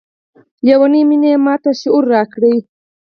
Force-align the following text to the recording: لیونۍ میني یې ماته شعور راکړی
لیونۍ 0.65 1.01
میني 1.09 1.29
یې 1.33 1.37
ماته 1.45 1.71
شعور 1.79 2.03
راکړی 2.15 2.55